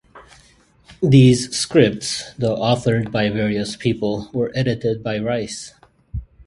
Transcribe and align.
These 1.03 1.55
scripts, 1.55 2.33
though 2.33 2.55
authored 2.55 3.11
by 3.11 3.29
various 3.29 3.75
people, 3.75 4.31
were 4.33 4.51
edited 4.55 5.03
by 5.03 5.19
Rice. 5.19 5.75